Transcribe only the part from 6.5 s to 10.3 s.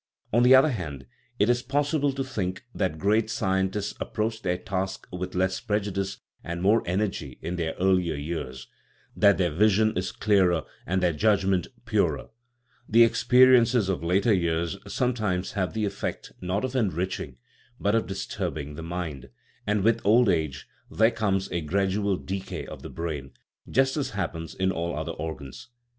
more energy in their earlier years that their vision is